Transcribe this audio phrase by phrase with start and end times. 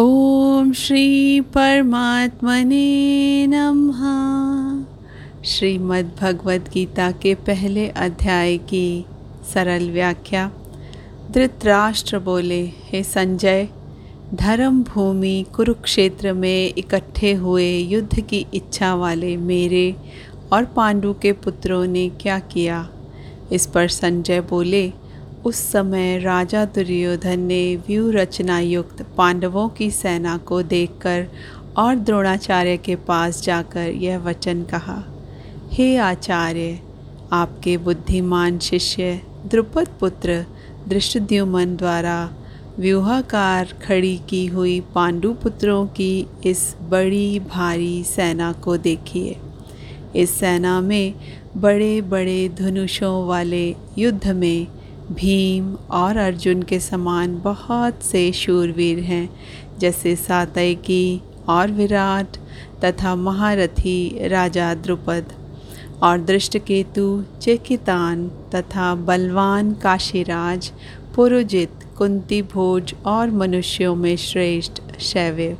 [0.00, 4.04] ओम श्री परमात्मने नमः।
[5.44, 9.04] श्रीमद् भगवद गीता के पहले अध्याय की
[9.54, 10.52] सरल व्याख्या।
[11.30, 13.68] धृतराष्ट्र बोले, हे संजय
[14.34, 19.96] धर्म भूमि कुरुक्षेत्र में इकट्ठे हुए युद्ध की इच्छा वाले मेरे
[20.52, 22.88] और पांडु के पुत्रों ने क्या किया?
[23.52, 24.92] इस पर संजय बोले
[25.48, 31.26] उस समय राजा दुर्योधन ने व्यू रचना युक्त पांडवों की सेना को देखकर
[31.76, 35.02] और द्रोणाचार्य के पास जाकर यह वचन कहा,
[35.72, 36.78] हे आचार्य,
[37.32, 40.44] आपके बुद्धिमान शिष्य, द्रुपद पुत्र
[40.88, 42.30] दृष्टद्युमन द्वारा
[42.78, 49.36] व्यूहाकार खड़ी की हुई पांडु पुत्रों की इस बड़ी भारी सेना को देखिए।
[50.16, 51.14] इस सेना में
[51.56, 54.66] बड़े बड़े धनुषों वाले युद्ध में
[55.12, 59.30] भीम और अर्जुन के समान बहुत से शूरवीर हैं,
[59.78, 62.26] जैसे सातयकी और विराट
[62.84, 65.24] तथा महारथी राजा द्रुपद।
[66.02, 70.72] और दृष्टकेतु चेकितान तथा बलवान काशीराज,
[71.16, 75.56] पुरोजित कुंती भोज और मनुष्यों में श्रेष्ठ शैव्य।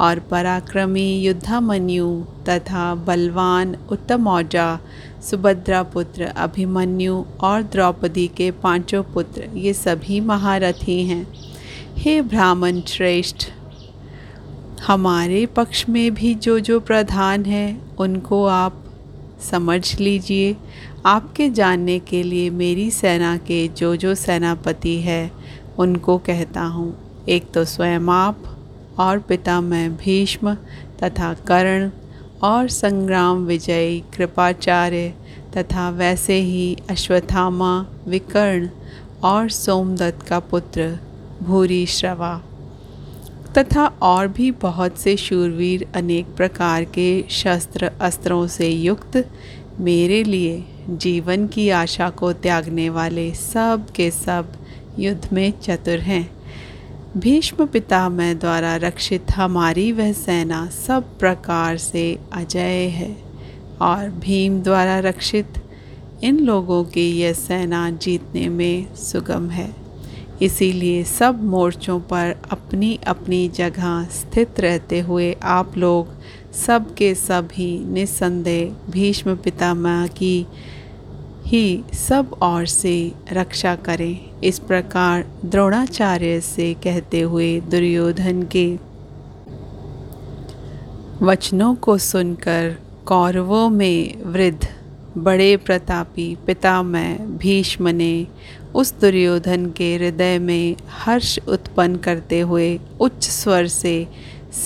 [0.00, 2.08] और पराक्रमी युद्धामन्यु
[2.48, 4.68] तथा बलवान उत्तमौजा
[5.20, 11.26] सुभद्रा पुत्र अभिमन्यु और द्रौपदी के पाँचों पुत्र, ये सभी महारथी हैं।
[11.96, 13.48] हे ब्राह्मण श्रेष्ठ,
[14.86, 18.84] हमारे पक्ष में भी जो जो प्रधान हैं, उनको आप
[19.50, 20.56] समझ लीजिए।
[21.06, 25.30] आपके जानने के लिए मेरी सेना के जो जो सेनापति है,
[25.78, 26.94] उनको कहता हूँ।
[27.28, 28.42] एक तो स्वयं आप
[29.00, 30.54] और पिता मैं भीष्म
[31.02, 31.90] तथा कर्ण
[32.42, 35.14] और संग्राम विजयी कृपाचार्य
[35.56, 38.68] तथा वैसे ही अश्वत्थामा, विकर्ण
[39.24, 40.98] और सोमदत्त का पुत्र
[41.42, 42.40] भूरी श्रवा
[43.58, 49.16] तथा और भी बहुत से शूरवीर अनेक प्रकार के शस्त्र अस्त्रों से युक्त
[49.80, 54.52] मेरे लिए जीवन की आशा को त्यागने वाले सब के सब
[54.98, 56.39] युद्ध में चतुर हैं।
[57.16, 63.16] भीष्म पितामह द्वारा रक्षित हमारी वह सेना सब प्रकार से अजय है
[63.82, 65.54] और भीम द्वारा रक्षित
[66.24, 69.74] इन लोगों की यह सेना जीतने में सुगम है।
[70.42, 76.14] इसीलिए सब मोर्चों पर अपनी अपनी जगह स्थित रहते हुए आप लोग
[76.52, 80.46] सब के सब ही निस्संदेह भीष्म पितामह की
[81.52, 88.66] ही सब और से रक्षा करें। इस प्रकार द्रोणाचार्य से कहते हुए दुर्योधन के
[91.22, 94.68] वचनों को सुनकर कौरवों में वृद्ध
[95.18, 98.26] बड़े प्रतापी पितामह भीष्म ने
[98.74, 104.08] उस दुर्योधन के हृदय में हर्ष उत्पन्न करते हुए उच्च स्वर से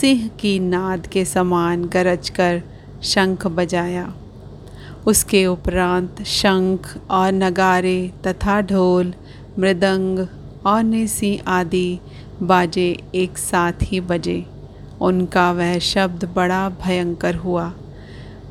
[0.00, 2.62] सिंह की नाद के समान गरज कर
[3.02, 4.12] शंख बजाया।
[5.06, 9.14] उसके उपरांत शंख और नगारे तथा ढोल,
[9.58, 10.26] मृदंग
[10.66, 11.98] और निसी आदि
[12.42, 14.44] बाजे एक साथ ही बजे।
[15.00, 17.72] उनका वह शब्द बड़ा भयंकर हुआ।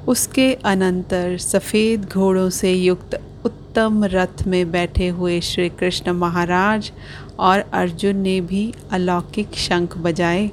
[0.07, 6.91] उसके अनंतर सफ़ेद घोड़ों से युक्त उत्तम रथ में बैठे हुए श्री कृष्ण महाराज
[7.39, 10.49] और अर्जुन ने भी अलौकिक शंख बजाए।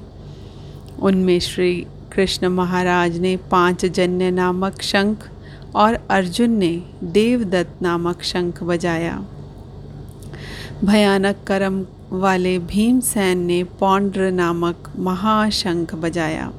[1.03, 5.29] उनमें श्री कृष्ण महाराज ने पाँच जन्य नामक शंख
[5.75, 9.25] और अर्जुन ने देवदत्त नामक शंख बजाया।
[10.85, 16.53] भयानक कर्म वाले भीमसेन ने पौंड्र नामक महाशंख बजाया।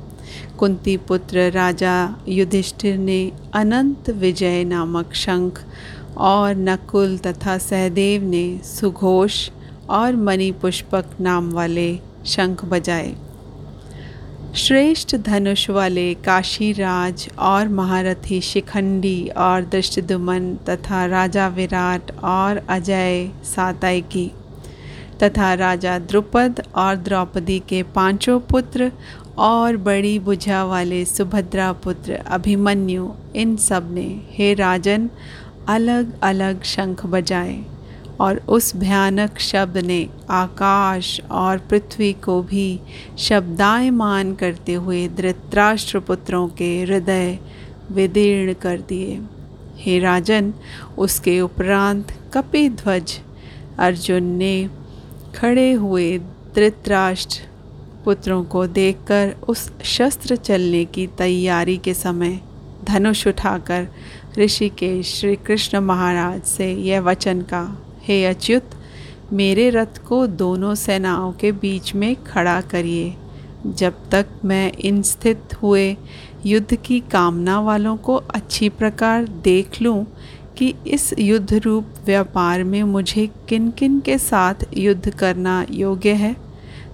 [0.59, 5.59] कुंती पुत्र राजा युधिष्ठिर ने अनंत विजय नामक शंख
[6.17, 9.49] और नकुल तथा सहदेव ने सुघोष
[9.89, 13.15] और मणिपुष्पक नाम वाले शंख बजाए।
[14.55, 24.25] श्रेष्ठ धनुष वाले काशीराज और महारथी शिखंडी और दृष्टदुमन तथा राजा विराट और अजय सातयकी
[25.23, 28.91] तथा राजा द्रुपद और द्रौपदी के पाँचों पुत्र
[29.39, 35.09] और बड़ी बुझा वाले सुभद्रा पुत्र अभिमन्यु, इन सबने हे राजन
[35.69, 37.59] अलग अलग शंख बजाए।
[38.21, 42.79] और उस भयानक शब्द ने आकाश और पृथ्वी को भी
[43.17, 47.39] शब्दायमान करते हुए धृतराष्ट्र पुत्रों के हृदय
[47.91, 49.21] विदीर्ण कर दिए।
[49.75, 50.53] हे राजन,
[50.97, 53.19] उसके उपरांत कपिध्वज
[53.79, 54.69] अर्जुन ने
[55.35, 56.17] खड़े हुए
[56.55, 57.47] धृतराष्ट्र
[58.05, 62.39] पुत्रों को देखकर उस शस्त्र चलने की तैयारी के समय
[62.83, 63.87] धनुष उठाकर
[64.37, 67.63] ऋषिकेश श्री कृष्ण महाराज से यह वचन का
[68.07, 68.69] हे अच्युत,
[69.33, 73.13] मेरे रथ को दोनों सेनाओं के बीच में खड़ा करिए।
[73.65, 75.95] जब तक मैं इन स्थित हुए
[76.45, 80.05] युद्ध की कामना वालों को अच्छी प्रकार देख लूँ
[80.57, 86.35] कि इस युद्ध रूप व्यापार में मुझे किन किन के साथ युद्ध करना योग्य है,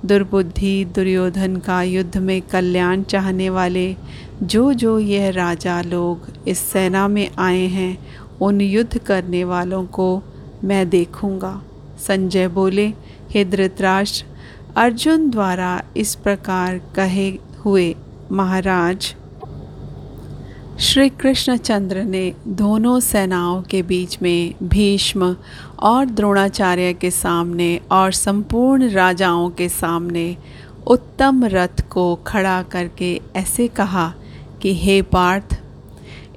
[0.06, 3.95] दुर्बुद्धि, दुर्योधन का युद्ध में कल्याण चाहने वाले
[4.44, 7.98] जो जो यह राजा लोग इस सेना में आए हैं,
[8.42, 10.24] उन युद्ध करने वालों को
[10.63, 11.62] मैं देखूँगा।
[12.00, 12.94] संजय बोले,
[13.30, 14.25] हे धृतराष्ट्र
[14.75, 17.30] अर्जुन द्वारा इस प्रकार कहे
[17.65, 17.95] हुए
[18.31, 19.15] महाराज
[20.80, 25.36] श्री कृष्णचंद्र ने दोनों सेनाओं के बीच में भीष्म
[25.80, 30.38] और द्रोणाचार्य के सामने और संपूर्ण राजाओं के सामने
[30.88, 34.13] उत्तम रथ को खड़ा करके ऐसे कहा
[34.62, 35.60] कि, हे पार्थ,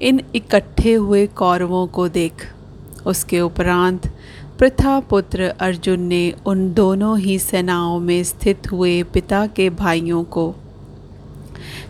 [0.03, 2.53] इन इकट्ठे हुए कौरवों को देख।
[3.07, 4.07] उसके उपरांत
[4.59, 10.55] प्रथा पुत्र अर्जुन ने उन दोनों ही सेनाओं में स्थित हुए पिता के भाइयों को,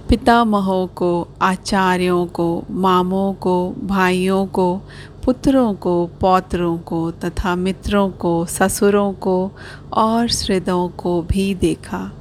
[0.09, 4.81] पितामहों को, आचार्यों को, मामों को, भाइयों को,
[5.25, 9.51] पुत्रों को, पौत्रों को तथा मित्रों को, ससुरों को
[9.93, 12.13] और श्रिदों को भी देखा।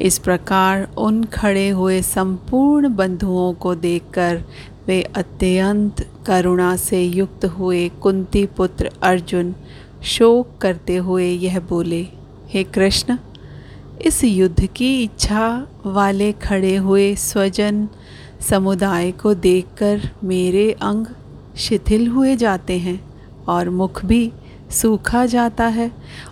[0.00, 4.44] इस प्रकार उन खड़े हुए संपूर्ण बंधुओं को देखकर
[4.86, 9.54] वे अत्यंत करुणा से युक्त हुए कुंती पुत्र अर्जुन
[10.02, 12.06] शोक करते हुए यह बोले,
[12.48, 13.16] हे कृष्ण,
[14.04, 17.88] इस युद्ध की इच्छा वाले खड़े हुए स्वजन
[18.40, 21.06] समुदाय को देखकर मेरे अंग
[21.56, 23.00] शिथिल हुए जाते हैं
[23.48, 24.32] और मुख भी
[24.70, 25.90] सूखा जाता है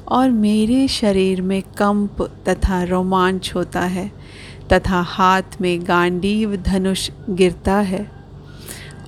[0.08, 4.10] और मेरे शरीर में कंप तथा रोमांच होता है
[4.72, 8.19] तथा हाथ में गांडीव धनुष गिरता है।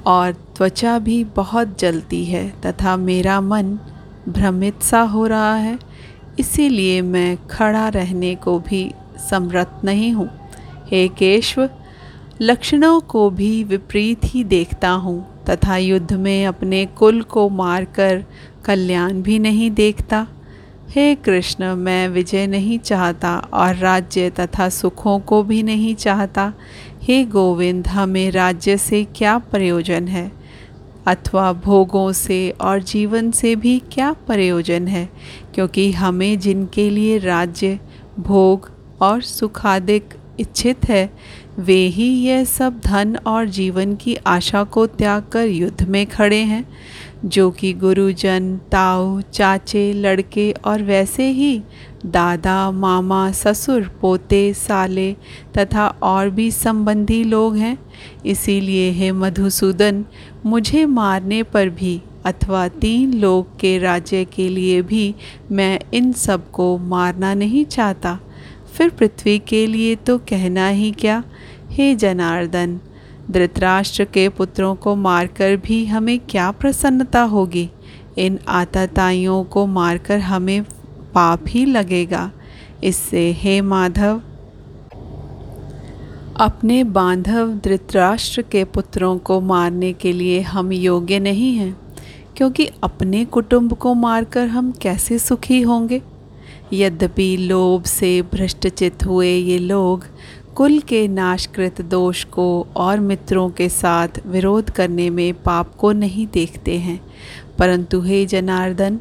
[0.06, 3.78] और त्वचा भी बहुत जलती है तथा मेरा मन
[4.28, 5.78] भ्रमित सा हो रहा है,
[6.38, 8.90] इसीलिए मैं खड़ा रहने को भी
[9.30, 10.28] समर्थ नहीं हूँ।
[10.86, 11.68] हे केशव,
[12.40, 15.20] लक्षणों को भी विपरीत ही देखता हूँ
[15.50, 18.24] तथा युद्ध में अपने कुल को मारकर
[18.64, 20.26] कल्याण भी नहीं देखता।
[20.94, 26.52] हे कृष्ण, मैं विजय नहीं चाहता और राज्य तथा सुखों को भी नहीं चाहता।
[27.02, 30.32] हे गोविंद, हमें राज्य से क्या प्रयोजन है?
[31.06, 35.08] अथवा भोगों से और जीवन से भी क्या प्रयोजन है?
[35.54, 37.80] क्योंकि हमें जिनके लिए राज्य,
[38.18, 40.08] भोग और सुखादिक
[40.40, 41.12] इच्छित है
[41.58, 46.36] वे ही यह सब धन और जीवन की आशा को त्याग कर युद्ध में खड़े
[46.36, 46.68] हैं,
[47.24, 51.62] जो कि गुरुजन, ताऊ, चाचे, लड़के और वैसे ही
[52.06, 55.16] दादा, मामा, ससुर, पोते, साले
[55.58, 57.78] तथा और भी संबंधी लोग हैं।
[58.26, 60.04] इसीलिए हे मधुसूदन,
[60.46, 65.14] मुझे मारने पर भी अथवा तीन लोग के राज्य के लिए भी
[65.50, 68.18] मैं इन सबको मारना नहीं चाहता।
[68.72, 71.22] फिर पृथ्वी के लिए तो कहना ही क्या?
[71.72, 72.78] हे जनार्दन,
[73.30, 77.70] धृतराष्ट्र के पुत्रों को मारकर भी हमें क्या प्रसन्नता होगी?
[78.18, 80.62] इन आताताइयों को मारकर हमें
[81.14, 82.30] पाप ही लगेगा।
[82.84, 84.20] इससे हे माधव,
[86.36, 91.76] अपने बांधव धृतराष्ट्र के पुत्रों को मारने के लिए हम योग्य नहीं हैं,
[92.36, 96.02] क्योंकि अपने कुटुंब को मारकर हम कैसे सुखी होंगे?
[96.72, 100.04] यद्यपि लोभ से भ्रष्टचित हुए ये लोग
[100.56, 106.26] कुल के नाशकृत दोष को और मित्रों के साथ विरोध करने में पाप को नहीं
[106.32, 107.00] देखते हैं।
[107.58, 108.98] परंतु हे जनार्दन,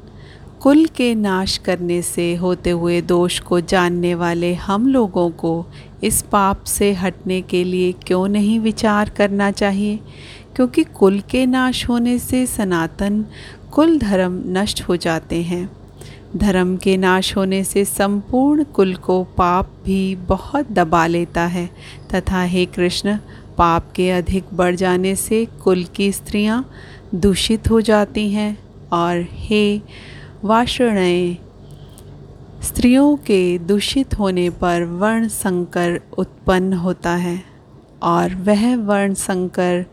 [0.60, 5.66] कुल के नाश करने से होते हुए दोष को जानने वाले हम लोगों को
[6.04, 10.00] इस पाप से हटने के लिए क्यों नहीं विचार करना चाहिए?
[10.56, 13.26] क्योंकि कुल के नाश होने से सनातन
[13.72, 15.81] कुल धर्म नष्ट हो जाते हैं।
[16.38, 21.70] धर्म के नाश होने से संपूर्ण कुल को पाप भी बहुत दबा लेता है।
[22.16, 23.18] तथा हे कृष्ण,
[23.58, 26.72] पाप के अधिक बढ़ जाने से कुल की स्त्रियाँ
[27.16, 28.58] दूषित हो जाती हैं
[28.94, 29.82] और हे
[30.44, 31.38] वाषणय
[32.64, 37.44] स्त्रियों के दूषित होने पर वर्ण संकर उत्पन्न होता है
[38.04, 39.86] और वह वर्ण संकर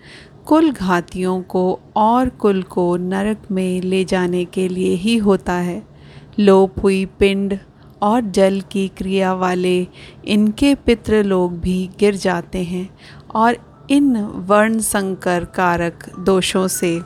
[0.47, 5.88] कुल घातियों को और कुल को नरक में ले जाने के लिए ही होता है।
[6.39, 7.59] लोप हुई पिंड
[8.03, 9.87] और जल की क्रिया वाले
[10.25, 12.89] इनके पितृ लोग भी गिर जाते हैं
[13.35, 13.57] और
[13.91, 17.01] इन वर्ण संकर कारक दोषों से।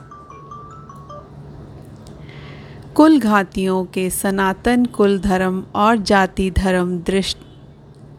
[2.95, 7.37] कुल घातियों के सनातन कुल धर्म और जाति धर्म दृष्ट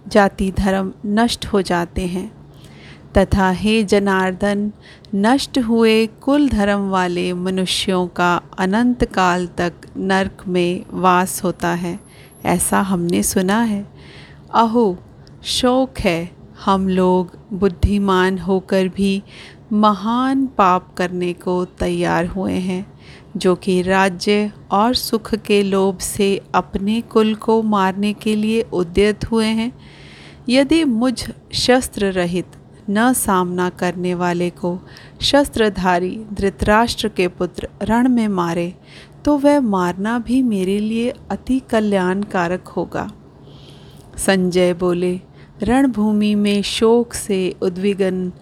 [0.08, 2.43] जाति धर्म नष्ट हो जाते हैं।
[3.16, 4.72] तथा हे जनार्दन,
[5.14, 11.98] नष्ट हुए कुल धर्म वाले मनुष्यों का अनंत काल तक नरक में वास होता है,
[12.44, 13.86] ऐसा हमने सुना है।
[14.54, 14.98] अहो,
[15.42, 16.30] शोक है,
[16.64, 19.22] हम लोग बुद्धिमान होकर भी
[19.72, 22.86] महान पाप करने को तैयार हुए हैं,
[23.36, 29.24] जो कि राज्य और सुख के लोभ से अपने कुल को मारने के लिए उद्यत
[29.24, 29.72] हुए हैं।
[30.48, 32.46] यदि मुझ शस्त्र रहित
[32.90, 34.78] न सामना करने वाले को
[35.20, 38.74] शस्त्रधारी धृतराष्ट्र के पुत्र रण में मारे
[39.24, 43.10] तो वह मारना भी मेरे लिए अति कल्याणकारक होगा।
[44.16, 45.20] संजय बोले,
[45.62, 48.32] रणभूमि में शोक से उद्विग्न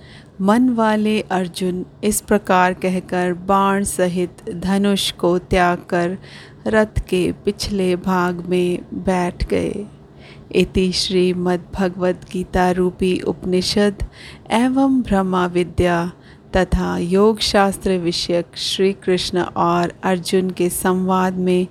[0.40, 6.18] मन वाले अर्जुन इस प्रकार कहकर बाण सहित धनुष को त्याग कर
[6.66, 9.86] रथ के पिछले भाग में बैठ गए।
[10.52, 14.04] इति श्रीमद्भगवद गीता रूपी उपनिषद
[14.50, 16.12] एवं ब्रह्मा विद्या
[16.56, 21.66] तथा योग शास्त्र विषयक श्री कृष्ण और अर्जुन के संवाद में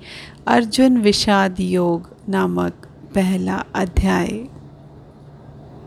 [0.48, 4.48] अर्जुन विषाद योग नामक पहला अध्याय।